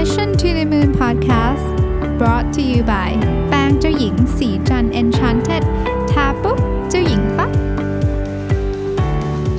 [0.00, 1.66] Mission to the Moon Podcast
[2.18, 3.10] brought to you by
[3.48, 5.64] แปรงเจ้าหญิงสีจัน Enchanted
[6.10, 6.58] ทาปุ๊บ
[6.90, 7.50] เจ้าหญิงปั๊บ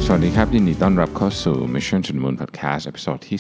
[0.06, 3.40] สวัสดีครับ ยินดีต้อนรับเข้าสู่ Mission to the Moon Podcast ตอนที่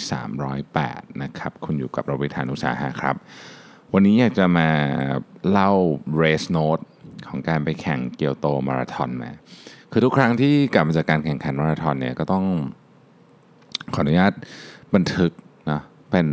[0.59, 3.16] 308 นะครับ คุณอยู่กับเราวิธานุสาหะครับ
[3.93, 4.70] วันนี้อยากจะมา
[5.50, 5.71] เล่า
[6.21, 6.84] race note
[7.27, 9.32] ของการไปแข่งเกียวโตมาราธอนมา
[9.91, 12.46] คือทุกครั้งที่กลับมาจากการแข่งขันมาราธอนเนี่ยก็ต้อง
[13.93, 14.34] ขออนุญาต
[14.96, 15.32] บันทึก
[16.12, 16.28] เป็น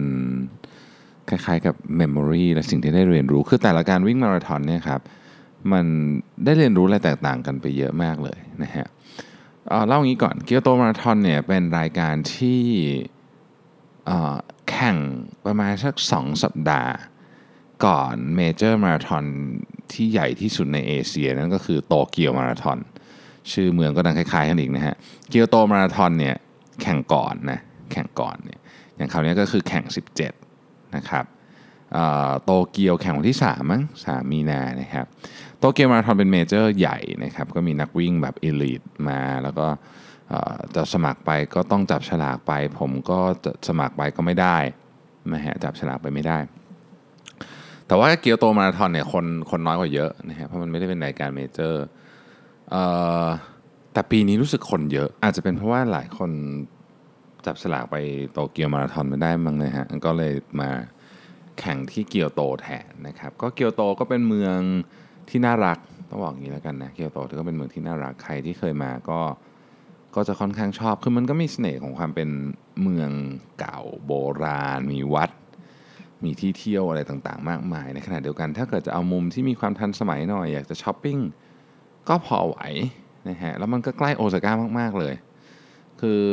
[1.28, 5.00] คล้ายๆกับ memory และสิ่งที่ได้เรียนรู้ คือแต่ละการวิ่งมาราธอนเนี่ยครับ
[5.72, 5.86] มัน
[6.44, 8.86] ได้เรียนรู้อะไรแตกต่างกันไปเยอะมากเลยนะฮะ
[9.68, 12.62] เอ่าอเล่างนี้ก่อนเกียวโตมาราธอนเนี่ยเป็นรายการที่
[14.70, 14.96] แข่ง
[15.44, 16.92] ประมาณสักสองสัปดาห์
[17.84, 19.24] ก่อนเมเจอร์มาราธอน
[19.92, 22.78] ที่ใหญ่ที่สุดในเอเชียนั่นก็คือโตเกียวมาราธอน
[23.52, 24.94] ชื่อเมืองก็ดังคล้ายๆกันอีกนะฮะ
[25.28, 26.36] เกียวโตมาราธอนเนี่ย
[26.82, 27.60] แข่งก่อนนะ
[27.92, 28.60] แข่งก่อนเนี่ย
[29.02, 29.84] อย่างคราวนี้ก็คือแข่ง
[30.40, 31.24] 17 นะครับ
[32.44, 35.06] โตเกียวแข่งวันที่3มั้ง3มีนานะครับ
[35.58, 39.66] โตเกียวมาราธอนเป็นเมเจอร์ใหญ่นะครับก็มีนักวิ่งแบบเอลิทมา แล้วก็
[40.74, 44.56] จะสมัครไปก็ต้องจับฉลากไป ผมก็จะสมัครไปก็ไม่ได้
[45.34, 46.38] นะฮะจับฉลากไปไม่ได้
[47.86, 51.84] แต่ว่าเกียวโตมาราธอนเนี่ยคนคนน้อยกว่าเยอะนะฮะเพราะมันไม่ได้เป็นรายการเมเจอร์
[53.92, 56.30] แต่ปีนี้รู้สึกคนเยอะ อาจจะเป็นเพราะว่าหลายคน
[57.46, 57.96] จับฉลากไป
[58.32, 60.70] โตเกียวมาราธอนไม่ได้มั้งนะฮะก็เลยมา
[61.60, 64.58] แข่งที่เกียวโตแทนนะครับ ก็เกียวโตก็เป็นเมือง
[65.28, 69.20] ที่น่ารักต้องบอกอย่างนี้แล้วกันนะเกียวโตก็เป็นเมืองที่น่ารักใครที่เคยมาก็
[70.14, 72.28] ก็จะค่อนข้างชอบคือมันก็มีเสน่ห์ของความเป็น
[72.82, 73.10] เมือง
[73.58, 74.12] เก่าโบ
[74.42, 75.30] ราณ มีวัด
[76.24, 81.18] มีที่เที่ยวอะไรต่างๆ มากมายในขณะเดียวกัน ถ้าเกิดจะเอามุมที่มีความทันสมัยหน่อยอยากจะช้อปปิ้ง
[82.08, 82.58] ก็พอไหว
[83.28, 85.14] นะฮะแล้วมันก็ใกล้โอซาก้ามากๆเลย
[86.04, 86.24] คือ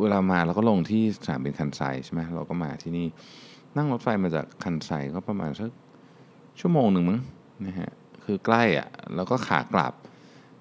[0.00, 3.06] เวลามาเราก็ลงที่สนามบินคันไซใช่ไหมเราก็มาที่นี่
[3.76, 5.70] นั่งรถไฟมาจากคันไซก็ประมาณสัก
[6.60, 7.20] ชั่วโมงหนึ่งมั้ง
[7.66, 7.90] นะฮะ
[8.24, 9.92] คือใกล้อะ่ะแล้วก็ขากลับ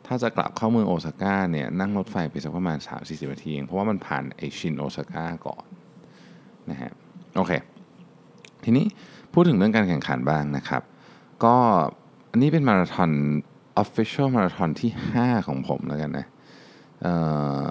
[0.08, 5.66] ถ้าจะกลับเข้าเมืองโอซาก้าเนี่ยนั่งรถไฟไปสักประมาณ 3 4 0นาทีเองเพราะว่ามันผ่านไอชินโอซาก้าก่อน
[6.70, 6.92] นะฮะ
[7.36, 7.52] โอเค
[8.64, 8.86] ทีนี้
[9.34, 10.82] พูดถึงเรื่องการแข่งขันบ้างนะครับ
[11.44, 11.56] ก็
[12.32, 13.12] อันนี้เป็นมาราธอน
[13.84, 16.26] official มาราธอนที่ 5 ของผมแล้วกันนะ
[17.02, 17.14] เอ่
[17.66, 17.70] อ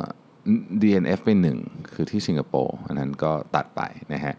[0.83, 1.59] DNF ไปหนึ่ง
[1.93, 3.81] คือที่สิงคโปร์อันนั้นก็ตัดไป
[4.13, 4.35] นะฮะ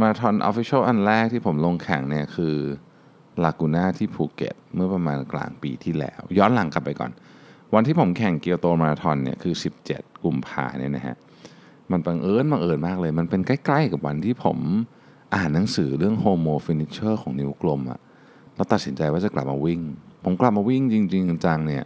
[0.00, 2.56] มาราธอน official อันแรกที่ผมลงแข่งเนี่ยคือ
[3.44, 7.10] ลากูน่าที่ภูเก็ตเมื่อประมาณกลางปีที่แล้ว ย้อนหลังกลับไปก่อน
[7.74, 9.54] วันที่ผมแข่งเกียวโตมาราธอนเนี่ยคือ
[9.90, 11.16] 17 กุมภาเนี่ยนะฮะ
[11.90, 14.58] มันบังเอิญบังเอิญมากเลย มันเป็นใกล้ ๆ กับวันที่ผม
[15.34, 18.00] อ่านหนังสือเรื่อง Homo Finisher ของนิ้วกลมอะ
[18.54, 19.80] แล้วตัดสินใจว่าจะกลับมาวิ่ง
[20.24, 21.84] ผมกลับมาวิ่งจริง ๆ จังๆเนี่ย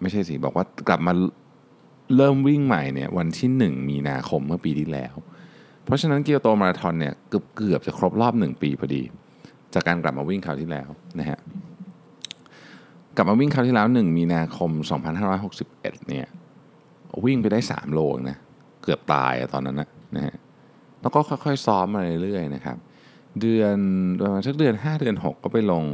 [0.00, 1.12] ไม่ใช่สิ บอกว่ากลับมา
[2.16, 5.14] เริ่มวิ่งใหม่เนี่ยวันที่ 1 มีนาคมเมื่อปีที่แล้ว
[5.84, 9.02] เพราะฉะนั้นเกียวโตมาราธอนเนี่ยเกือบเกือบจะครบรอบ 1 ปีพอดี
[9.74, 11.38] จากการกลับมาวิ่งคราวที่แล้วนะฮะ
[13.16, 14.70] กลับมาวิ่งคราวที่แล้ว 1 มีนาคม
[15.44, 16.26] 2561เนี่ย
[17.24, 18.38] วิ่งไปได้ 3 โลนะ
[18.82, 20.34] เกือบตายตอนนั้นนะนะฮะ
[21.00, 22.76] แล้วก็ค่อยๆซ้อมมาเรื่อยๆนะครับ
[23.40, 23.76] เดือน
[24.20, 25.84] ประมาณสักเดือน 5 เดือน 6 ก็ไปลง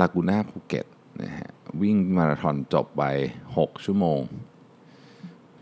[0.00, 0.86] ลากูน่าภูเก็ต
[1.22, 1.48] นะฮะ
[1.82, 3.02] วิ่งมาราธอนจบไป
[3.46, 4.20] 6 ชั่วโมง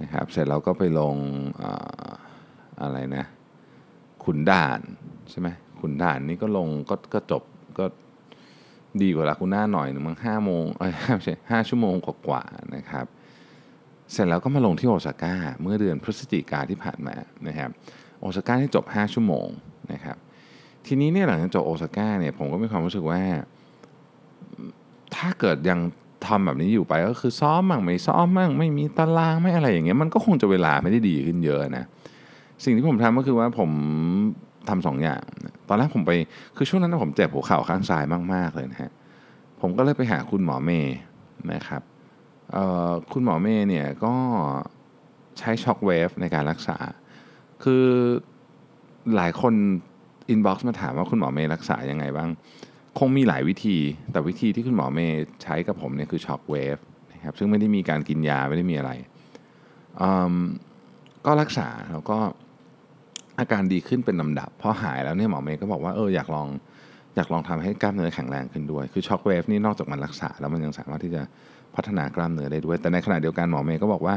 [0.04, 1.16] นะครับเสร็จแล้วก็ไปลง
[1.62, 1.64] อ
[2.82, 3.24] อะไรนะ
[4.24, 4.80] ขุนด่าน
[5.30, 5.48] ใช่ไหม
[5.80, 7.42] ขุนด่านนี่ก็ลงก็ก็จบ
[7.78, 7.84] ก็
[9.02, 13.06] ดีกว่าลากูน่าหน่อยหนึ่งมั้งห้าโมงเอ้ยไม่ใช่ห้าชั่วโมงกว่าๆนะครับ
[14.12, 17.16] เสร็จแล้วก็มาลงที่โอซาก้าเมื่อเดือนพฤศจิกาที่ผ่านมา
[17.48, 17.70] นะครับ
[18.20, 19.48] โอซาก้าที่จบ 5 ชั่วโมง
[19.92, 20.16] นะครับ
[20.86, 23.22] ทีนี้เนี่ยหลังจากจบโอซาก้าเนี่ยผมก็มีความรู้สึกว่า
[25.16, 25.78] ถ้าเกิดยัง
[26.28, 31.84] ทำแบบนี้อยู่ไปก็คือซ้อมมั่งไม่ซ้อมมั่งไม่มีตารางไม่อะไรอย่างเงี้ยมันก็คงจะเวลาไม่ได้ดีขึ้นเยอะนะ
[32.64, 33.70] สิ่งที่ผมทำก็คือว่าผม
[34.68, 35.22] ทำสองอย่าง
[35.68, 36.12] ตอนแรกผมไป
[36.56, 38.04] คือช่วงนั้นผมเจ็บหัวเข่าข้างซ้าย
[38.34, 38.90] มาก ๆ เลยนะฮะ
[39.60, 40.96] ผมก็เลยไปหาคุณหมอเมย์
[41.52, 41.82] นะครับ
[43.12, 44.14] คุณหมอเมย์เนี่ยก็
[45.38, 46.76] ใช้ shock wave ในการรักษา
[47.64, 47.86] คือ
[49.16, 49.54] หลายคน
[50.30, 52.28] inbox มาถามว่าคุณหมอเมย์รักษายังไงบ้าง
[52.98, 53.78] คงมีหลายวิธี
[54.12, 56.76] แต่วิธีที่คุณหมอเมย์ใช้กับผมเนี่ยคือ shock wave
[57.12, 58.90] นะครับซึ่งไม่ได้มีการกินยาไม่ได้มีอะไร
[61.26, 62.18] ก็รักษาแล้วก็
[63.38, 66.48] อาการดีขึ้นเป็นลำดับ พอหายแล้วเนี่ยหมอเมย์ก็บอกว่าเอออยากลอง
[67.16, 71.22] อยากลองทำให้กล้ามเนื้อแข็งแรงขึ้นด้วย คือ shock wave นี่นอกจากมันรักษา แล้วมันยังสามารถที่จะ
[71.74, 74.14] พัฒนากล้ามเนื้อได้ด้วย แต่ในขณะเดียวกันหมอเมย์ก็บอกว่า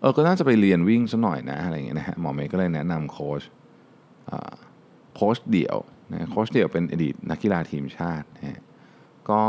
[0.00, 3.42] เออก็น่าจะไปเรียนวิ่งสักหน่อยนะอะไรอย่างเงี้ยนะฮะหมอเมย์ก็เลยแนะนำโค้ช
[5.14, 5.76] โค้ชเดี่ยว
[6.12, 8.60] นะโค้ชเดี่ยวเป็นอดีตนักกีฬาทีมชาตินะ
[9.30, 9.42] ก็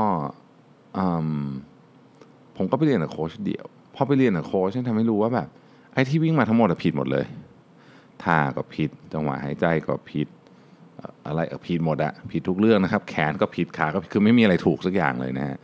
[2.58, 3.66] ผมก็ไปเรียนกับโค้ชเดี่ยว
[3.96, 5.48] พอไปเรียนกับโค้ชเนี่ยทำให้รู้ว่าแบบ
[5.94, 7.26] ไอ้ที่วิ่งมาทั้งหมดผิดหมดเลย
[8.24, 10.28] ท่าก็ผิด จังหวะหายใจก็ผิด
[11.28, 15.58] อะไรผิดหมดอะผิดทุกเรื่องนะครับ แขนก็ผิดขาก็ผิดคือไม่มีอะไรถูกสักอย่างเลยนะฮะ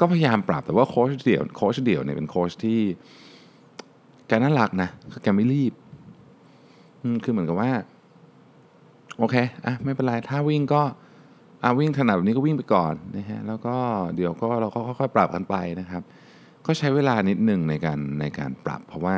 [0.00, 2.80] ก็พยายามปรับแต่ว่าโค้ชเดี่ยวโค้ชเดี่ยวเนี่ยเป็นโค้ชที่
[4.28, 5.72] แกน่ารักนะคือแกไม่รีบ
[7.24, 7.70] คือเหมือนกับว่า
[9.18, 9.36] โอเค
[9.66, 10.82] อะไม่เป็นไรถ้าวิ่งก็
[11.64, 13.74] อะวิ่งถนัดแบบนี้ก็วิ่งไปก่อนนะฮะแล้วก็
[14.16, 16.02] เดี๋ยวก็เราก็ค่อยๆปรับกันไปนะครับ
[16.66, 19.14] ก็ใช้เวลานิดหนึ่งในการในการปรับ เพราะว่า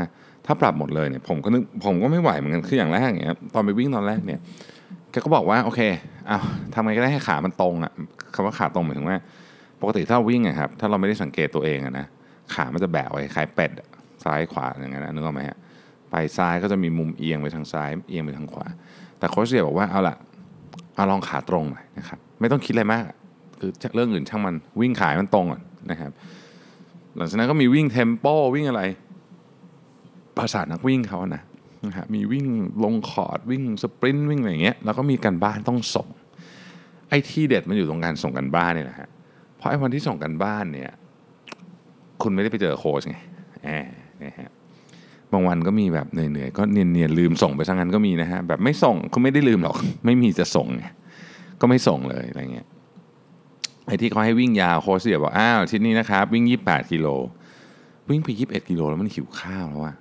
[0.47, 4.41] ถ้าปรับหมดเลยเนี่ยผมก็นึกผมก็ไม่ไหวเหมือนกันคืออย่างแรกอย่างเงี้ยตอนไปวิ่งตอนแรกเนี่ย
[5.11, 5.81] แกก็บอกว่าโอเค
[6.29, 6.39] เอา
[6.75, 7.93] ทำไงก็ได้ให้ขามันตรงอะ
[8.35, 9.19] คำว่าขาตรงหมายถึงว่า
[9.81, 12.07] ปกติถ้าวิ่งอะครับถ้าเราไม่ได้สังเกตตัวเองอะนะ
[12.55, 13.71] ขามันจะแบะไว้คล้ายเป็ด
[14.25, 15.57] ซ้ายขวาอย่างเงี้ยนะนึกออกไหมฮะ
[16.15, 18.67] ไปซ้ายก็จะมีมุมเอียงไปทางซ้ายเอียงไปทางขวา
[19.19, 20.17] แต่โค้ชเดี่ยวบอกว่าเอาละ
[20.95, 23.05] เอาลองขาตรงหน่อยนะครับไม่ต้องคิดอะไรมาก
[23.61, 26.11] คือเรื่องอื่นช่างมันวิ่งขาให้มันตรงก่อนนะครับ
[27.17, 28.83] หลังจากนั้นก็มีวิ่ง tempo วิ่งอะไร
[30.39, 31.43] ภาษานักวิ่งเขานะ
[31.87, 32.47] นะฮะมีวิ่ง
[32.85, 36.09] ลงคอร์ดวิ่ง sprint วิ่งอะไรอย่างเงี้ยแล้วก็มีการบ้านต้องส่ง
[37.09, 39.09] ไอ้ที่เด็ดมันอยู่ตรงการส่งการบ้านเนี่ยแหละฮะ
[39.57, 40.91] เพราะไอ้วันที่ส่งการบ้านเนี่ย
[42.23, 43.17] คุณไม่ได้ไปเจอโค้ชไง
[43.63, 43.69] แหม
[44.23, 44.51] นะฮะ
[45.35, 50.69] บางวันก็มีแบบเหนื่อยๆก็เนียนๆลืมส่งไปซะงั้นก็มีนะฮะแบบไม่ส่งคือไม่ได้ลืมหรอก ไม่มีจะส่ง
[51.61, 52.67] ก็ไม่ส่งเลยอะไรเงี้ย
[53.87, 57.07] ไอ้ที่เขาให้วิ่งยาวโค้ชเสียบอกอ้าวที่นี่นะครับ วิ่ง 28กิโล
[58.11, 59.97] วิ่งไป 21กิโลแล้วมันหิวข้าวแล้วอะ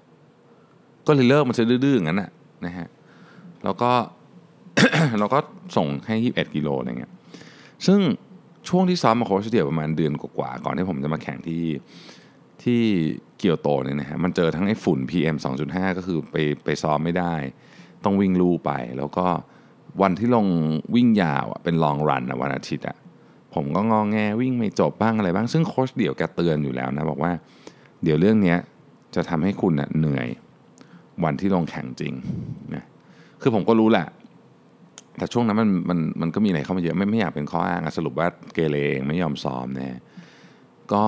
[1.08, 2.30] ก็เลยเลิกมันจะดื้อๆงนั้นอะ
[2.66, 2.88] นะฮะ
[3.64, 3.92] แล้วก็
[5.20, 5.40] เราก็
[5.78, 7.12] ส่งให้ 21กิโลอะไรเงี้ย
[7.86, 8.00] ซึ่ง
[8.70, 11.62] ช่วงที่ซ้อมมาโค้ชเดียวประมาณเดือนกว่าๆก่อนที่ผมจะมาแข่งที่
[12.64, 12.82] ที่
[13.38, 17.34] เกียวโตเนี่ยนะฮะมันเจอทั้งไอ้ฝุ่น PM 2.5 ก็คือไปไปซ้อมไม่ได้
[18.04, 19.26] ต้องวิ่งลู่ไป แล้วก็
[20.02, 20.48] วันที่ลง
[20.96, 22.98] วิ่งยาวอะเป็นลองรันวันอาทิตย์อะ
[23.54, 27.32] ผมก็งองแงวิ่งไม่จบบ้างอะไรบ้าง ซึ่งโค้ชเดี่ยวแกเตือนอยู่แล้วนะ บอกว่า
[28.04, 28.56] เดี๋ยวเรื่องนี้
[29.16, 30.28] จะทำให้คุณนะเหนื่อย
[31.24, 32.14] วันที่ลงแข่งจริง
[32.74, 32.84] นะ
[33.42, 34.08] คือผมก็รู้แหละ
[35.18, 40.00] แต่ช่วงนั้นมันมันมันก็มีอะไรเข้ามาเยอะไม่ไม่อยากเป็นข้ออ้างสรุปว่าเกเรเองไม่ยอมซ้อมนะ
[40.94, 41.06] ก็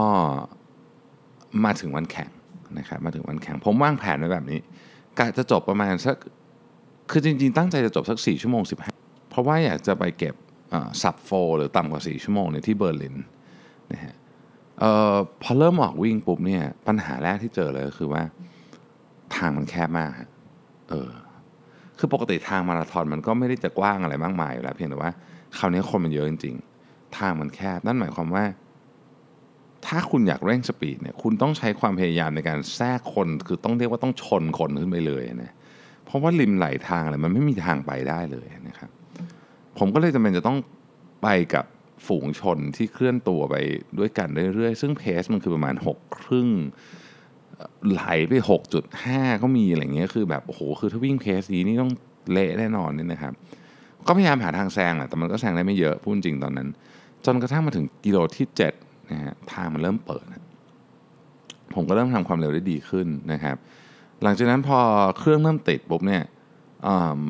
[1.64, 2.30] มาถึงวันแข่ง
[2.78, 4.60] นะครับมาถึงวันแข่งผมวางแผนไว้แบบนี้
[5.20, 6.16] กะจะจบประมาณสัก
[7.12, 8.64] คือจริงๆ ตั้งใจจะจบสัก 4 ชั่วโมง
[8.96, 10.36] 15 เพราะว่าอยากจะไปเก็บ
[11.02, 13.16] สับโฟหรือต่ำกว่า 4 ชั่วโมงในที่เบอร์ลิน
[13.92, 14.16] นะฮะ
[15.42, 18.24] พอเริ่มออกวิ่งปุ๊บเนี่ยปัญหาแรกที่เจอเลยก็คือว่า
[19.36, 20.12] ทางมันแคบมาก
[20.90, 21.12] เออ
[22.00, 25.12] คือปกติทางมาราธอนมันก็ไม่ได้จะกว้างอะไรมากมายอยู่แล้วเพียงแต่ว่า
[25.58, 28.44] คราวนี้คนมันเยอะจริงๆ ทางมันแคบนั่นหมายความว่า
[29.88, 35.52] ถ้าคุณอยากเร่งสปีดเนี่ยคุณต้องใช้ความพยายามในการแทรกคนคือต้องเรียกว่าต้องชนคนขึ้นไปเลยนะ
[36.06, 38.90] เพราะว่าริมไหลทางอะไรมันไม่มีทางไปได้เลยนะครับ
[39.78, 40.58] ผมก็เลยจำเป็นจะต้อง
[41.24, 41.66] ไปกับ
[42.08, 43.56] ฝูงชนที่เคลื่อนตัวไป
[44.00, 46.50] ด้วยกันเรื่อยๆ ซึ่งเพสมันคือประมาณ6ครึ่ง
[47.92, 48.34] ไหลไป
[48.90, 51.92] 6.5 ก็มีอะไรเงี้ยคือแบบโอ้โหคือถ้าวิ่งเพสนี้นี่ต้อง
[52.32, 53.34] เละแน่นอนนี่นะครับ
[54.08, 56.68] ก็พยายามหาทางแซงแหละแต่มันก็แซงได้ไม่เยอะพูดจริงตอนนั้น
[57.26, 60.26] จนกระทั่งมาถึงกิโลที่ 7 นะฮะทางมันเริ่มเปิด
[61.76, 63.56] ผมก็เริ่มทำความเร็วได้ดีขึ้นนะครับ
[64.24, 64.80] หลังจากนั้นพอ
[65.20, 66.24] เครื่องเริ่มติดปุ๊บเนี่ย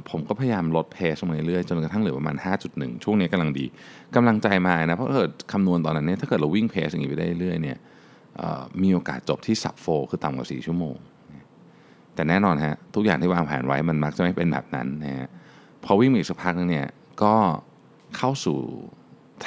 [0.10, 2.36] ผมก็พยายามลดเพสลงมาเรื่อยๆจนกระทั่งเหลือประมาณ
[2.70, 3.66] 5.1 ช่วงนี้กำลังดี
[4.16, 7.78] กำลังใจมานะ เพราะเกิดคำนวณตอนนั้นเนี่ยถ้าเกิดเราวิ่งเพสอย่างนี้ไปได้เรื่อยเนี่ย
[8.82, 10.96] มีโอกาสจบที่สับโฟคือต่ำกว่า 4 ชั่วโมง
[12.16, 15.28] แต่แน่นอนฮะทุกอย่างที่วางแผนไว้มันมักจะไม่เป็นแบบนั้นนะฮะ
[15.84, 16.88] พอวิ่งอีกสักพักนึงเนี่ย
[17.24, 17.36] ก็
[18.18, 18.58] เข้าสู่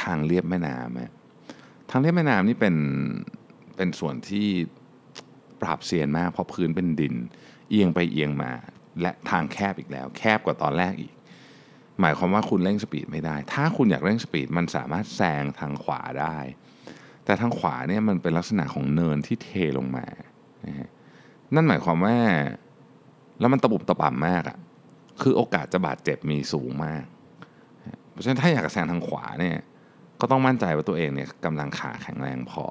[0.00, 1.17] ทางเลียบแม่น้ำ
[1.90, 2.76] ทางเลียบแม่น้ำนี่เป็น
[3.76, 4.48] เป็นส่วนที่
[5.60, 7.14] ปราบเซียนมากเพราะพื้นเป็นดิน
[7.70, 8.52] เอียงไปเอียงมา
[9.00, 11.12] และทางแคบอีกแล้ว แคบกว่าตอนแรกอีก
[12.00, 16.38] หมายความว่าคุณเร่ง speed ไม่ได้ ถ้าคุณอยากเร่ง speed มันสามารถแซงทางขวาได้
[17.24, 20.06] แต่ทางขวาเนี่ยมันเป็นลักษณะของเนินที่เทลงมา
[20.66, 20.88] นะฮะ
[21.54, 22.16] นั่นหมายความว่า
[23.40, 24.58] แล้วมันตะบุบตะป่ำมากอะ่ะ
[25.22, 27.04] คือโอกาสจะบาดเจ็บมีสูงมาก
[28.10, 29.56] เพราะฉะนั้นถ้าอยากจะแซงทางขวาเนี่ย
[30.20, 32.64] ก็ต้องมั่นใจว่าตัวเองเนี่ยกำลังขาแข็งแรงพอ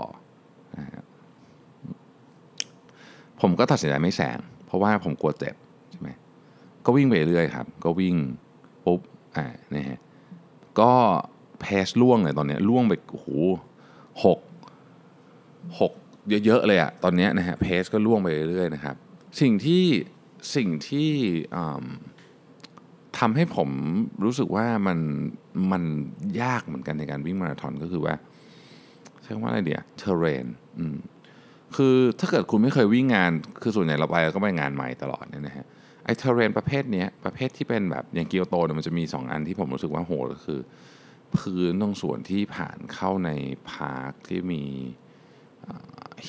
[3.42, 5.56] ผมก็ตัดสินใจไม่แซงเพราะว่าผมกลัวเจ็บ
[5.92, 6.10] ใช่ไหม
[6.86, 8.16] ก็วิ่งไปเรื่อยครับ ก็วิ่ง
[8.86, 9.02] ปุ๊บ
[9.36, 10.00] อ่านะฮะ
[10.80, 10.94] ก็
[11.62, 13.28] เพสล่วงเลยตอนนี้ล่วงไปโอ้โห
[14.24, 14.40] หก
[15.80, 15.94] หก
[16.46, 18.96] เยอะๆเลยอะตอนนี้นะฮะเพสก็ล่วงไปเรื่อยๆนะครับ
[19.42, 19.86] สิ่งที่
[20.56, 21.12] สิ่งที่
[23.20, 23.70] ทำให้ผม
[24.24, 25.00] รู้สึกว่ามัน
[25.72, 25.84] มัน
[26.42, 28.16] ยากเหมือนกันในการวิ่งมาราธอนก็คือว่า
[29.22, 30.46] ใช้คำว่าอะไรเดียเทเรน
[30.78, 30.98] อืม
[31.76, 33.32] คือถ้าเกิดคุณไม่เคยวิ่งงาน
[33.62, 35.66] คือส่วนใหญ่เราไปก็ไปงานใหม่ตลอดเนี่ยนะฮะ
[36.04, 40.60] ไอ้เทเรนประเภทเนี้ยประเภทที่เป็นแบบอย่างเกียวโตเนี่ยมันจะมี 2 อันที่ผมรู้สึกว่าโหดก็คือ
[41.38, 43.30] พื้นตรงส่วนที่ผ่านเข้าใน
[43.70, 44.64] park ที่มี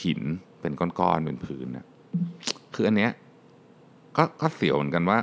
[0.00, 0.20] หิน
[0.60, 1.86] เป็นก้อนๆเป็นพื้นนะ
[2.74, 3.12] คืออันเนี้ย
[4.16, 5.18] ก็ก็เสียวเหมือนกันว่า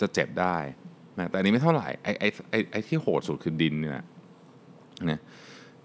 [0.00, 0.56] จะเจ็บได้
[1.18, 3.92] นะแต่อันนี้ไม่เท่าไหร่ไอ้ไอ้ไอ้ไอ้ที่โหดสุดคือดินเนี่ย
[5.10, 5.20] นะ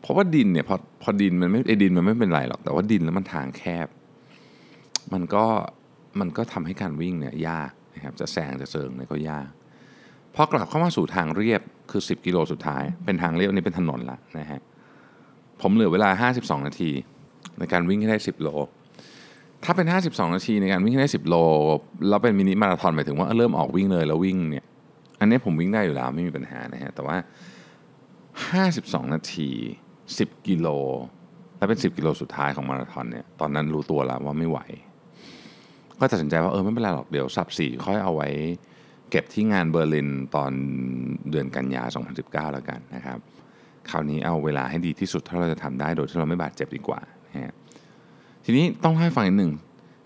[0.02, 3.88] เพราะว่าดินเนี่ยพอพอดินมันไม่ไอ้ดินมันไม่เป็นไรหรอก แต่ว่าดินแล้วมันทางแคบ
[5.14, 5.46] มันก็
[6.20, 9.50] มันก็ทำให้การวิ่งเนี่ยยากนะครับจะแซงจะเซิงเนี่ยก็ยาก
[10.36, 14.62] พอกลับเข้ามาสู่ทางเรียบคือ 10 กิโลสุดท้าย เป็นทางเรียบนี่เป็นถนนละนะฮะ
[15.62, 16.10] ผมเหลือเวลา
[16.44, 16.92] 52 นาที
[17.60, 18.50] ในการวิ่งให้ได้ 10 โล
[19.64, 21.36] ถ้าเป็น 52 นาทีในการวิ่งให้ได้ 10 โล
[22.10, 24.66] แล้วเป็นมินิมาราธอนหมายถึงว่าเริ่มออกวิ่งเลยแล้ววิ่งเนี่ย
[25.20, 27.18] อันนี้ผมวิ่งได้อยู่แล้วไม่มีปัญหานะฮะแต่ว่า
[28.54, 29.50] 52 นาที
[29.98, 30.68] 10 กิโล
[31.58, 34.60] และเป็น 10 กิโลสุดท้ายของมาราธอนเนี่ยตอนนั้นรู้ตัวแล้วว่าไม่ไหว
[36.00, 38.30] ก็ตัดสินใจว่าเออไม่เป็นไรหรอกเดี๋ยวสับสี่ค่อยเอาไว้
[39.10, 40.52] เก็บที่งานเบอร์ลินตอน
[41.30, 41.84] เดือนกันยา
[42.18, 43.20] 2019 แล้วกันนะครับ
[43.90, 47.54] คราวนี้เอาเวลาให้ดีที่สุดเท่าเราจะทำได้โดยที่เราไม่บาดเจ็บดีกว่านะฮะ
[48.46, 49.54] ทีนี้ต้องให้ฟังอีกหนึ่ง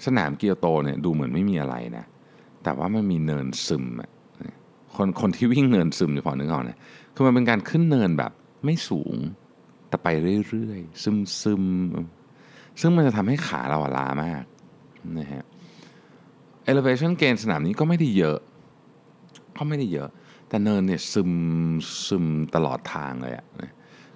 [0.05, 2.05] สนามเกียวโตเนี่ยดูเหมือนไม่มีอะไรนะ
[2.63, 4.09] แต่ว่ามันมีเนินซึมอะ
[4.95, 6.79] คนคนที่วิ่งเนินซึมเนี่พอนึกออกนะ
[7.15, 8.31] คือมันเป็นการขึ้นเนินแบบ
[8.65, 9.15] ไม่สูง
[9.89, 10.07] แต่ไป
[10.49, 11.63] เรื่อยๆ ซึมซึม
[12.79, 14.43] ซึ่งมันจะทำให้ขาเราล้ามาก
[15.19, 15.43] นะฮะ
[16.69, 18.39] elevation gain สนามนี้ก็ไม่ได้เยอะ
[19.57, 20.09] ก็ไม่ได้เยอะ
[20.49, 21.31] แต่เนินเนี่ยซึม
[22.07, 23.71] ซึมตลอดทางเลยอะนะ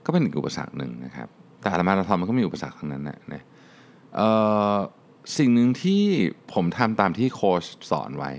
[0.05, 1.27] ก็เป็นอีกอุปสรรคหนึ่งนะครับ
[1.61, 3.43] แต่มาราธอนมันก็มีอุปสรรคทั้งนั้นนะนะ
[4.15, 4.29] เอ่
[4.73, 4.75] อ
[5.37, 6.03] สิ่งหนึ่งที่
[6.53, 8.31] ผมทำตามที่โค้ชสอนไว้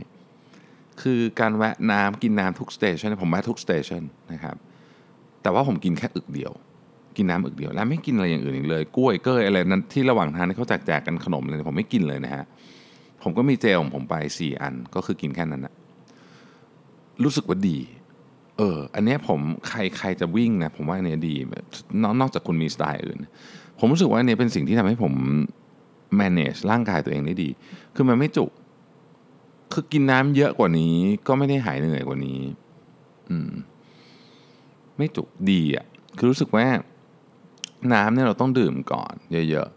[1.03, 4.57] คือการแวะน้ำกินน้ำทุก station ผมแวะทุก station นะครับ
[5.43, 6.53] แต่ว่าผมกินแค่อึกเดียว
[7.17, 12.45] กินน้ำอึกเดียว แล้วไม่กินอะไรอย่างอื่นอีกเลย กล้วยเกล้ยอะไรนั้นที่ระหว่างทางที่เขาแจกแจกกันขนมเลยผมไม่กินเลยนะฮะ
[13.23, 15.75] ผมก็มีเจลของผมไป 4 อันก็คือกินแค่นั้นนะ
[17.23, 17.79] รู้สึกว่าดี
[18.59, 21.35] เอออันนี้ผมใครใครจะวิ่งนะผมว่าอันนี้ดี
[22.03, 23.19] นอกนอกจากคุณมีสไตล์อื่น
[23.79, 25.13] ผมรู้สึกว่าอันนี้เป็นสิ่งที่ทำให้ผม
[26.21, 27.49] manage ร่างกายตัวเองได้ดี
[27.95, 28.51] คือมันไม่จุก
[29.73, 30.97] คือกินน้ำเยอะกว่านี้
[31.27, 32.41] ก็ไม่ได้หายเหนื่อยกว่านี้
[33.31, 33.51] อืม
[34.97, 36.67] ไม่จุกดีอะ คือรู้สึกว่า
[37.93, 39.69] น้ำเนี่ยเราต้องดื่มก่อน เยอะ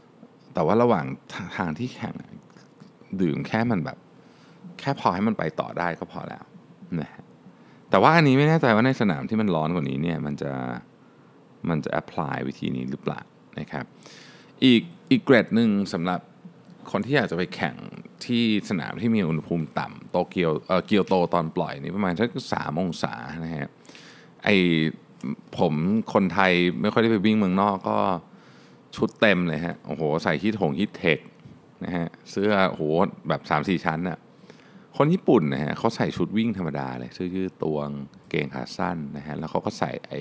[0.00, 1.04] ๆ แต่ว่าระหว่าง
[1.56, 2.14] ทางที่แข่ง
[3.22, 3.98] ดื่มแค่มันแบบ
[4.78, 6.44] แค่พอให้มันไปต่อได้ก็พอแล้ว
[7.00, 7.22] นะฮะ
[7.90, 10.52] แต่ว่าอันนี้ไม่แน่ใจว่าในสนามที่มันร้อนกว่านี้เนี่ย มันจะ
[11.68, 13.20] มันจะ apply วิธีนี้หรือเปล่า
[13.60, 13.84] นะครับ
[14.64, 16.20] อีกอีกเกรดหนึ่งสำหรับ
[16.90, 17.76] คนที่อยากจะไปแข่ง
[18.24, 23.68] ที่สนามที่มีอุณหภูมิต่ำโตเกียวเออเกียวโตตอนปล่อยนี่ประมาณสักสามองศานะฮะ
[24.44, 24.48] ไอ
[25.58, 25.74] ผม
[26.12, 27.98] คนไทยไม่ค่อยได้ไปวิ่งเมืองนอกก็
[28.96, 31.18] ชุดเต็มเลยฮะโอ้โหใส่ฮิตหงฮิตเทค
[31.84, 32.82] นะฮะเสื้อโอ้โห
[33.28, 34.18] แบบ3ามสี่ชั้นอะ
[34.96, 37.88] คนญี่ปุ่นนะฮะเขาใส่ชุดวิ่งธรรมดาเลยเสื้อยืดตวง
[38.28, 40.12] เกงขาสั้นนะฮะแล้วเขาก็ใส่ไอ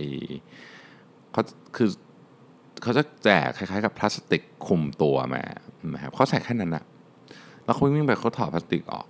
[1.31, 1.43] เขา
[1.75, 1.89] คือ
[2.81, 5.43] เขาจะแจกคล้ายๆกับพลาสติกคลุมตัวมา
[5.93, 6.83] นะครับเขาใส่แค่นั้นนะ
[7.65, 9.07] แล้วเขาวิ่งไปเขาถอดพลาสติกออก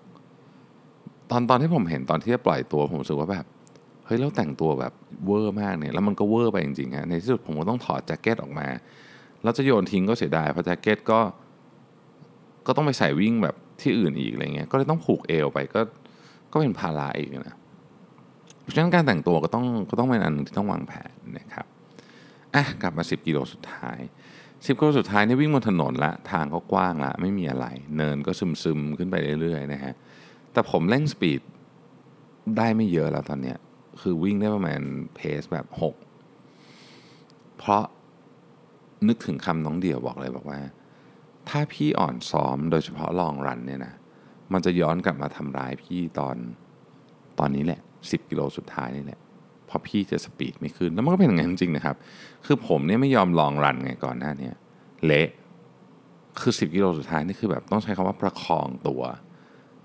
[1.29, 3.45] ตอนตอนที่ผมเห็นตอนที่จะปล่อยตัวผมรู้สึกว่าแบบ
[4.05, 4.93] เฮ้ยเราแต่งตัวแบบ
[5.25, 8.67] เวอร์มากเนี่ยแล้วมันก็เวอร์ไปจริงๆฮะในที่สุดผมก็ต้องถอดแจ็คเก็ตออกมา
[9.43, 11.19] แล้วจะโยนทิ้งก็เสียดายเพราะแจ็คเก็ตก็
[12.67, 15.81] ก็ต้องไปใส่วิ่งแบบที่อื่นอีกอะไรเงี้ยก็เลยต้องผูกเอวไปก็
[16.51, 17.57] ก็เป็นภาระอีกนะ
[18.61, 21.65] เพราะฉะนั้นการแต่งตัวก็ต้องก็ต้องเป็นอันหนึงที่ต้องวางแผนนะครับ
[22.55, 23.99] อะกลับมา 10 กิโลสุดท้าย
[24.63, 28.31] 10กิโลสุดท้ายนี่วิ่งบนถนนละทางก็กว้างละไม่มีอะไร เนินก็
[28.63, 29.93] ซึมๆ ขึ้นไปเรื่อยๆนะฮะ
[30.53, 31.41] แต่ผมเร่งสปีด
[32.57, 33.57] ได้ไม่เยอะแล้วตอนเนี้ย
[34.01, 34.81] คือวิ่งได้ประมาณ
[35.15, 35.65] เพสแบบ
[36.41, 37.83] 6 เพราะ
[39.07, 40.59] นึกถึงคำน้องเดี่ยวบอกเลยบอกว่า
[41.49, 43.93] ถ้าพี่อ่อนซ้อมโดยเฉพาะลองรันเนี่ยนะ
[44.53, 46.35] มันจะย้อนกลับมาทำร้ายพี่ตอน
[47.39, 49.19] ตอนนี้แหละ 10 กิโลสุดท้ายนี่แหละ
[49.75, 51.95] ราะพี่จะสปีดไม่ขึ้น แล้วมันก็เป็นอย่างนั้นจริงๆนะครับ
[52.45, 54.55] คือผมเนี่ยไม่ยอมลองรันไงก่อนหน้านี่ย
[55.05, 55.29] เละ
[56.41, 59.01] คือ 10 กิโลสุดท้ายนี่คือแบบต้องใช้คำว่าประคองตัว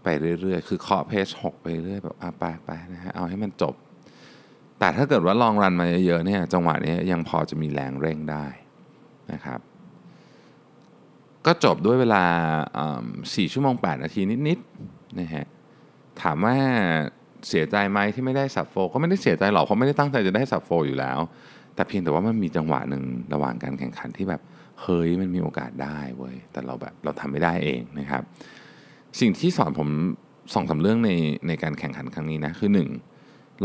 [0.03, 0.09] ไป
[0.41, 3.75] เรื่อยๆ คือเคาะเพสหกไปเรื่อยแบบอะไปไปนะฮะเอาให้มันจบ
[4.79, 8.47] แต่ถ้าเกิดว่าลองรันมาเยอะๆเนี่ยจังหวะนี้ยังพอจะมีแรงเร่งได้
[9.33, 9.61] นะครับ
[11.47, 12.25] ก็จบด้วยเวลา
[13.35, 15.47] สี่ชั่วโมง 8 นาทีนิดๆนะฮะ
[16.23, 16.57] ถามว่า
[17.49, 21.19] เสียใจไหมที่ไม่ได้สับโฟก็ไม่ได้เสียใจหรอกเพราะไม่ได้ตั้งใจจะได้สับโฟอยู่แล้ว
[21.75, 23.03] แต่เพียงแต่ว่ามันมีจังหวะหนึ่ง
[23.35, 24.41] ระหว่างการแข่งขันที่แบบ
[24.83, 28.23] เฮ้ยมันมีโอกาสได้เว้ยแต่เราแบบเราทำไม่ได้เองนะครับ
[29.21, 29.89] สิ่งที่สอนผม
[30.55, 31.11] สองสาเรื่องใน
[31.49, 32.89] ในการแข่งขันครั้งนี้นะคือหนึ่ง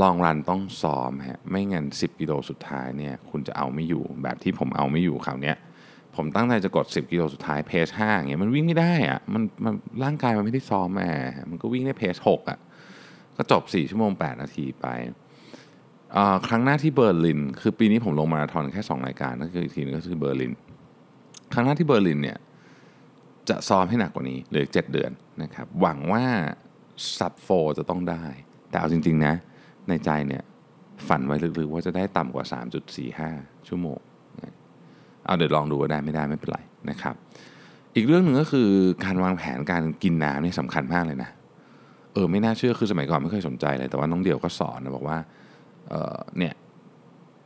[0.02, 5.58] ลองรันต้องซ้อมฮะไม่งั้น 10 กิโลสุดท้ายเนี่ยคุณจะเอาไม่อยู่แบบที่ผมเอาไม่อยู่คราวเนี้ย
[6.16, 11.12] ผมตั้งใจจะกด 10 กิโลสุดท้าย pace ห้าอย่างเงี้ยมันวิ่งไม่ได้อะมันมันร่างกายมันไม่ได้ซ้อมมา
[11.50, 12.60] มันก็วิ่งได้ pace หกอะ
[13.38, 14.88] ก็จบ 4 ชั่วโมง 8 นาทีไป
[16.48, 20.54] ครั้งหน้าที่เบอร์ลิน คือปีนี้ผมลงมาราธอนแค่ 2 รายการก็คืออีกทีนึงก็คือเบอร์ลิน
[21.54, 22.38] ครั้งหน้าที่เบอร์ลินเนี่ย
[23.50, 25.12] จะซ้อมให้หนักกว่านี้เหลือเจ็ดเดือน
[25.44, 26.24] นะครับหวังว่า
[27.18, 28.24] sub four จะต้องได้
[28.70, 29.34] แต่เอาจริง ๆ นะ
[29.90, 30.44] ในใจเนี่ย
[31.08, 32.46] ฝันไว้ลึกๆว่าจะได้ต่ำกว่า
[33.06, 34.00] 3.45 ชั่วโมง
[35.26, 37.16] เอาเดี๋ยวลองดูว่าได้ไม่ได้ไม่เป็นไรนะครับ
[37.96, 38.70] อีกเรื่องหนึ่งก็คือ
[39.06, 41.30] การวางแผนการกินน้ำนี่สำคัญมากเลยนะ
[42.16, 45.18] เออไม่น่าเชื่อคือสมัยก่อนไม่เคยสนใจเลยแต่ว่าน้องเดี่ยวก็สอนนะบอกว่า
[45.90, 46.54] เออเนี่ย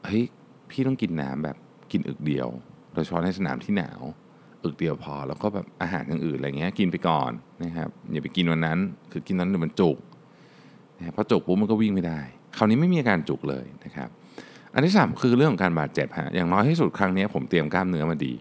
[0.05, 0.23] เฮ้ย
[0.69, 1.57] พี่ต้องกินน้ำแบบ
[1.91, 2.47] กินอึกเดียว
[2.93, 4.01] โดยเฉพาะในสนามที่หนาว
[4.63, 7.31] อึกเดียวพอ แล้วก็แบบอาหารอย่างอื่นอะไรเงี้ยกินไปก่อน
[7.63, 8.77] นะครับอย่าไปกินวันนั้น
[9.11, 9.97] คือกินนั้นเดี๋ยวมันจุก
[10.97, 12.19] นะพอจุกปุ๊บมันก็วิ่งไม่ได้
[12.57, 14.09] คราวนี้ไม่มีอาการจุกเลยนะครับ
[14.73, 18.33] อันที่สามคือเรื่องของการบาดเจ็บฮะอย่างน้อยที่สุดครั้งนี้ผมเตรียมกล้ามเนื้อมาดี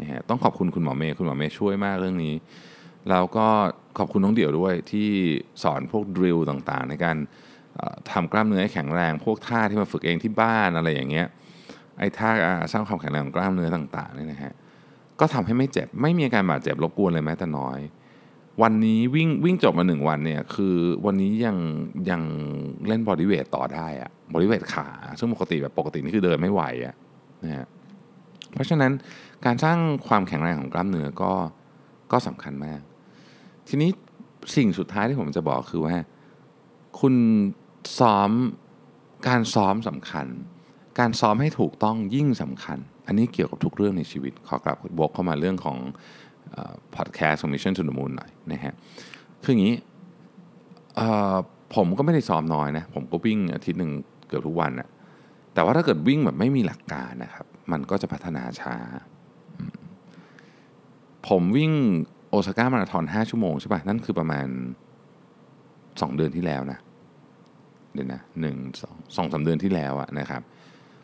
[0.00, 2.34] นะฮะต้องขอบคุณคุณหมอเมย์คุณหมอเมย์ช่วยมากเรื่องนี้
[3.10, 3.46] แล้วก็
[3.98, 5.08] ขอบคุณน้องเดี่ยวด้วยที่
[5.62, 7.16] สอนพวกดริลต่างๆ ในการ
[8.10, 11.26] ทำกล้ามเนื้อให้แข็งแรง พวกท่าที่มาฝึกเองที่บ้านอะไรอย่างเงี้ย
[11.98, 12.30] ไอ้ท่า
[12.72, 14.52] สร้างความแข็งแรงของกล้ามเนื้อต่างๆเนี่ยนะฮะ
[15.20, 17.78] ก็ทำให้ไม่เจ็บไม่มีอาการบาดเจ็บรบกวนเลยแม้แต่น้อย
[18.62, 21.56] วันนี้วิ่งวิ่งจบมาหนึ่งวันเนี่ยคือวันนี้ยัง
[22.10, 22.22] ยัง
[22.86, 26.94] เล่น bodyweight ต่อได้อะ bodyweight ขา ซึ่งปกติแบบปกตินี่คือเดินไม่ไหวอะ
[27.44, 27.66] นะฮะ
[28.54, 28.92] เพราะฉะนั้น
[29.44, 29.78] การสร้าง
[30.08, 31.32] ความแข็งแรงของกล้ามเนื้อก็
[32.12, 32.80] ก็สำคัญมาก
[33.68, 33.90] ทีนี้
[34.56, 35.94] สิ่งสุดท้ายที่ผมจะบอกคือว่า
[37.00, 37.14] คุณ
[37.98, 38.30] ซ้อม
[39.28, 40.26] การซ้อมสำคัญ
[40.98, 45.78] การซ้อมให้ถูกต้องยิ่งสำคัญ อันนี้เกี่ยวกับทุกเรื่องในชีวิต ขอกลับวกเข้ามาเรื่องของ
[46.94, 48.74] พอดแคสต์ของ Mission to the Moon หน่อยนะฮะ
[49.42, 49.76] คืออย่างนี้
[51.74, 53.92] ผมก็ไม่ได้ซ้อมน้อยนะ ผมก็วิ่งอาทิตย์หนึ่ง
[54.28, 54.88] เกือบทุกวันนะ
[55.54, 58.76] แต่ว่าถ้าเกิดวิ่งแบบไม่มีหลักการนะครับ มันก็จะพัฒนาช้า
[61.28, 61.72] ผมวิ่ง
[62.32, 64.46] โอซาก้ามาราธอน5ชั่วโมงใช่ปะ่ะ นั่นคือประมาณ
[65.32, 66.78] 2 เดือนที่แล้วนะ
[67.94, 70.42] เดี๋ยวนะหนึ่งสองสองสาเดือนที่แล้วอะนะครับ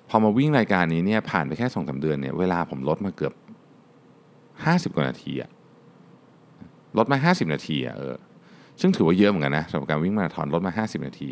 [0.09, 3.33] พอมาวิ่งรายการนี้เนี่ยผ่านไปแค่สองสาเดือนเนี่ยเวลาผมลดมาเกือบ
[4.65, 5.51] ห้าสิบกว่านาทีอะ
[6.99, 8.15] ลดมาห้าสิบนาทีอะเออ
[8.81, 11.31] ซึ่งถือว่าเยอะเหมือนกันนะสำหรับการวิ่งมาราธอนลดมาห้าสิบนาที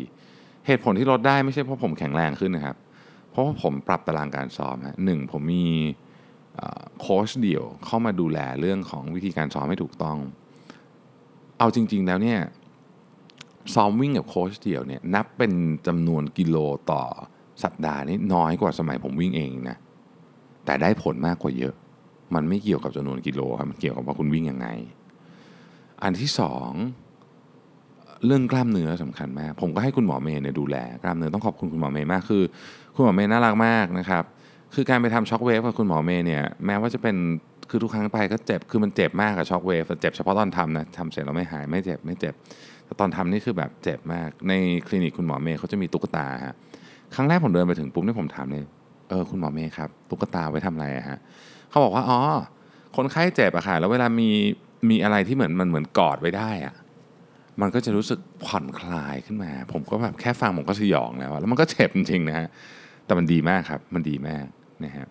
[0.67, 2.75] เหตุผลที่ลดได้ไม่ใช่เพราะผมแข็งแรงขึ้นนะครับ
[3.29, 5.65] เพราะว่าผมปรับตารางการซ้อมฮะหนึ่งผมมี
[7.01, 10.17] โค้ชเดี่ยวเข้ามาดูแลเรื่องของวิธีการซ้อมให้ถูกต้อง
[11.59, 12.39] เอาจริง ๆ แล้วเนี่ย
[13.75, 15.51] ซ้อมวิ่งกับโค้ชเดี่ยวเนี่ยนับเป็น
[15.87, 16.57] จำนวนกิโล
[16.91, 17.03] ต่อ
[17.63, 19.77] สัปดาห์นี้น้อยกว่าสมัยผมวิ่งเองนะ
[20.65, 21.73] แต่ได้ผลมากกว่าเยอะ
[22.35, 24.67] มันไม่เกี่ยวกับจำนวนกิโลครับมันเกี่ยวกับว่าคุณวิ่งยังไง
[26.03, 26.71] อันที่สอง
[28.25, 32.43] เรื่องกล้ามเนื้อสำคัญมาก ผมก็ให้คุณหมอเมย์เนี่ยดูแลกล้ามเนื้อต้องขอบคุณคุณหมอเมย์มากคือ
[32.95, 34.23] คุณหมอเมย์น่ารักมากนะครับ
[34.75, 37.15] คือการไปทำ shock wave กับคุณหมอเมย์เนี่ยแม้ว่าจะเป็น
[37.69, 42.33] คือทุกครั้งไปก็เจ็บคือมันเจ็บมากกับ shock wave เจ็บเฉพาะตอนทำนะทำเสร็จแล้วไม่หายไม่เจ็บไม่เจ็บ
[42.85, 44.53] แต่ตอนทำนี่คือแบบเจ็บมาก ใน
[44.87, 46.55] คลินิกคุณหมอเมย์เขาจะมีตุ๊กตาฮะ
[47.15, 48.63] ครั้งแรกผมเดินไปถึงปุ๊บนี่ผมถามเลย
[49.09, 51.19] เออคุณหมอเมย์ครับตุ๊กตาไว้ทำอะไรฮะ
[51.69, 52.19] เขาบอกว่าอ๋อ
[52.95, 54.29] คนไข้เจ็บอะค่ะแล้วเวลามี
[54.89, 56.75] มีอะไรที่เหมือนมันเหมือนกอดไว้ได้อะ
[57.61, 62.47] มันก็จะรู้สึกผ่อนคลายขึ้นมา ผมก็แบบแค่ฟังผมก็สยองแล้วแล้วมันก็เจ็บจริงๆนะฮะ
[63.05, 64.45] แต่มันดีมากครับ มันดีมาก
[64.85, 65.07] นะฮะ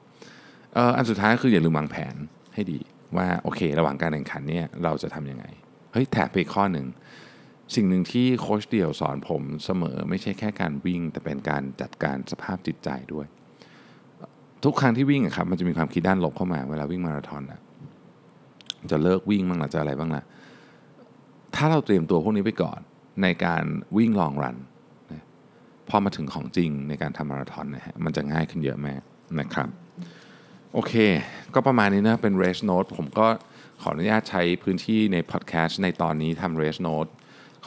[0.96, 2.14] อันสุดท้ายคืออย่าลืมวางแผน
[2.54, 2.78] ให้ดี
[3.16, 5.44] ว่าโอเค ระหว่างการแข่งขันเนี่ยเราจะทํำยังไง
[5.92, 6.86] เฮ้ยแถมไปข้อหนึ่ง
[7.74, 13.26] สิ่งหนึ่งที่โค้ชเดี่ยวสอนผมเสมอไม่ใช่แค่การวิ่ง แต่เป็นการจัดการสภาพจิตใจด้วย
[14.64, 17.60] ทุกครั้งที่วิ่งครับมันจะมีความคิดด้านลบเข้ามาเวลาวิ่งมาราธอนอะ
[18.90, 20.22] จะเลิกวิ่งบ้างหรือจะอะไรบ้างล่ะ
[21.54, 22.80] ถ้าเราเตรียมตัวพวกนี้ไปก่อน
[23.22, 23.64] ในการ
[23.96, 24.56] วิ่งลองรัน
[25.88, 29.00] พอมาถึงของจริงในการทำมาราธอนนะฮะมันจะง่ายขึ้นเยอะมาก
[29.40, 29.68] นะครับ
[30.74, 30.94] โอเค
[31.54, 33.26] ก็ประมาณนี้นะเป็น race note ผมก็
[33.82, 37.10] ขออนุญาตใช้พื้นที่ในพอดแคสต์ในตอนนี้ทำ race note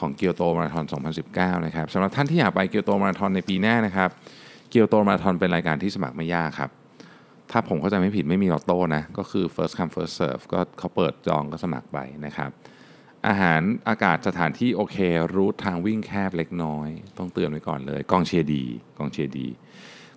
[0.04, 0.84] องเกียวโตมาราธอน
[1.24, 4.10] 2019 นะครับสำหรับท่านที่อยากไปเกียวโตมาราธอนในปีหน้านะครับ
[4.70, 6.70] เกียวโตมาราธอนเป็นรายการที่สมัครไม่ยากครับ
[7.50, 12.50] ถ้าผมเข้าใจไม่ผิดไม่มีลอตโต้นะ ก็คือ first come first serve ก็เขาเปิดจองก็สมัครไปนะครับ
[13.28, 14.96] อาหารอากาศสถานที่โอเค
[15.34, 18.64] รูททางวิ่งแคบเล็กน้อย ต้องเตือนไว้ก่อนเลย กองเชียร์ดี
[18.98, 19.46] กองเชียร์ดี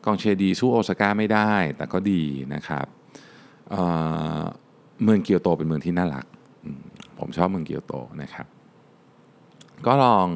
[0.06, 2.22] กองเชียร์ดีสู้โอซาก้าไม่ได้ แต่ก็ดี
[2.54, 2.86] นะครับ
[3.70, 6.26] เเมืองเกียวโตเป็นเมืองที่น่ารัก
[7.20, 8.48] ผมชอบเมืองเกียวโตนะครับ
[9.86, 10.28] ก็ลอง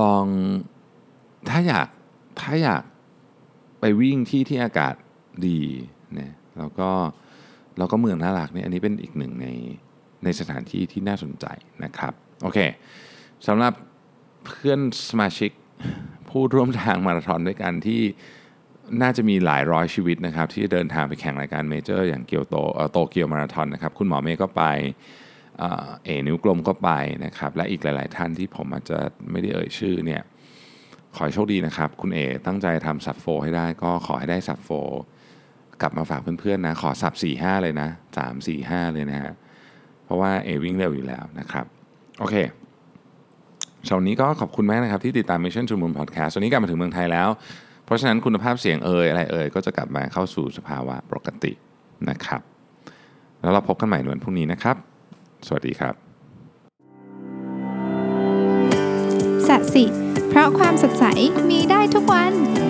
[0.00, 0.24] ลอง
[1.48, 1.88] ถ้าอยาก
[2.40, 2.82] ถ้าอยาก
[3.80, 4.94] ไปวิ่งที่ที่อากาศ
[5.46, 5.60] ดี
[6.14, 6.90] เนี่ยแล้วก็
[7.78, 9.46] แล้วก็เมืองน่ารักเนี่ยอันนี้เป็นอีกหนึ่งใน
[10.24, 11.46] ในสถานที่ที่น่าสนใจ
[11.84, 12.58] นะครับโอเค
[13.46, 13.72] สำหรับ
[14.46, 15.50] เพื่อนสมาชิก
[16.28, 18.02] ผู้ร่วมทางมาราธอนด้วยกันที่
[19.00, 22.56] น่าจะมีหลายร้อยชีวิตนะครับที่เดินทางไปแข่งรายการ major อย่างเกียวโต
[22.92, 24.62] โตเกียวมาราธอนนะครับคุณหมอเมย์ก็ไป
[26.04, 26.90] เอนิ้วกลมก็ไป
[27.24, 28.98] นะครับและอีกหลาย ๆ ท่านที่ผมอาจจะ
[29.30, 30.22] ไม่ได้เอ่ยชื่อเนี่ย
[31.16, 34.70] ขอโชคดีนะครับ คุณเอตั้งใจทำ sub four ให้ได้ก็ขอให้ได้ sub four
[35.80, 39.32] กลับมาฝากเพื่อน ๆ นะ ขอ sub 4 5 เลยนะ 3 4 5 เลยนะฮะ
[40.04, 41.66] เพราะว่าเอวิ่งเร็วอยู่แล้วนะครับ
[42.18, 42.36] โอเค
[43.86, 47.28] สำหรับวันนี้ก็ขอบคุณมากนะครับ ที่ติดตาม Mission to Moon Podcast วันนี้กลับมาถึงเมืองไทยแล้ว
[47.92, 51.52] ราะฉะนั้นคุณภาพเสียงเอ่ยอะไรเอ่ยก็จะกลับมาเข้าสู่สภาวะปกติ
[52.10, 52.40] นะครับ
[53.40, 54.76] แล้วเราพบกันใหม่ในวันพรุ่งนี้นะครับ
[55.46, 55.94] สวัสดีครับ
[59.48, 59.84] สัสิ
[60.28, 61.04] เพราะความสดใส
[61.50, 62.61] มีได้ทุกวัน